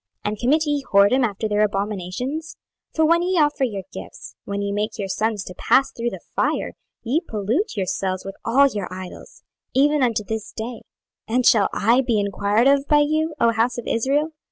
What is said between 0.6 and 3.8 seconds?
ye whoredom after their abominations? 26:020:031 For when ye offer